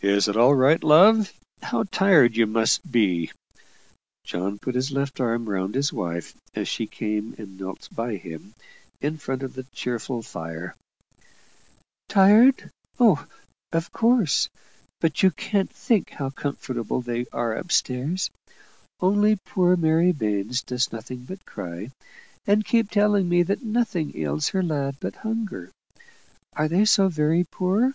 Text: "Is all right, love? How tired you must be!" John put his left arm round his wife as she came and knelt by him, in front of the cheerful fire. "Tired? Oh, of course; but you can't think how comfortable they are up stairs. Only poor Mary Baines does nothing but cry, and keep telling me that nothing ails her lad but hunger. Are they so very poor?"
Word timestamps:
"Is 0.00 0.28
all 0.28 0.52
right, 0.56 0.82
love? 0.82 1.32
How 1.62 1.84
tired 1.84 2.36
you 2.36 2.44
must 2.44 2.90
be!" 2.90 3.30
John 4.24 4.58
put 4.58 4.74
his 4.74 4.90
left 4.90 5.20
arm 5.20 5.48
round 5.48 5.76
his 5.76 5.92
wife 5.92 6.34
as 6.56 6.66
she 6.66 6.88
came 6.88 7.36
and 7.38 7.56
knelt 7.56 7.88
by 7.94 8.16
him, 8.16 8.54
in 9.00 9.16
front 9.16 9.44
of 9.44 9.54
the 9.54 9.62
cheerful 9.72 10.22
fire. 10.22 10.74
"Tired? 12.08 12.72
Oh, 12.98 13.28
of 13.70 13.92
course; 13.92 14.48
but 15.00 15.22
you 15.22 15.30
can't 15.30 15.70
think 15.72 16.10
how 16.10 16.30
comfortable 16.30 17.00
they 17.00 17.26
are 17.32 17.56
up 17.56 17.70
stairs. 17.70 18.32
Only 18.98 19.36
poor 19.44 19.76
Mary 19.76 20.10
Baines 20.10 20.62
does 20.62 20.90
nothing 20.92 21.20
but 21.26 21.46
cry, 21.46 21.92
and 22.44 22.64
keep 22.66 22.90
telling 22.90 23.28
me 23.28 23.44
that 23.44 23.62
nothing 23.62 24.18
ails 24.18 24.48
her 24.48 24.64
lad 24.64 24.96
but 24.98 25.14
hunger. 25.22 25.70
Are 26.54 26.66
they 26.66 26.84
so 26.84 27.06
very 27.06 27.44
poor?" 27.44 27.94